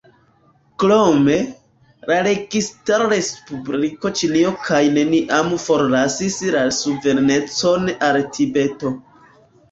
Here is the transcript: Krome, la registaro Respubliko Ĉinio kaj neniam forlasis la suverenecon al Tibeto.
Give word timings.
Krome, 0.83 1.33
la 2.11 2.15
registaro 2.27 3.09
Respubliko 3.11 4.11
Ĉinio 4.21 4.53
kaj 4.69 4.79
neniam 4.95 5.51
forlasis 5.65 6.39
la 6.55 6.63
suverenecon 6.79 7.85
al 8.09 8.19
Tibeto. 8.39 8.95